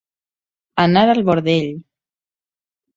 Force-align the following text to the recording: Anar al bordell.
Anar 0.85 1.05
al 1.15 1.23
bordell. 1.29 1.71